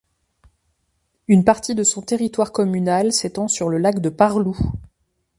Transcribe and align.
Une 1.27 1.43
partie 1.45 1.75
de 1.75 1.83
son 1.83 2.01
territoire 2.01 2.51
communal 2.51 3.13
s'étend 3.13 3.47
sur 3.47 3.69
le 3.69 3.77
Lac 3.77 3.99
de 3.99 4.09
Pareloup. 4.09 4.57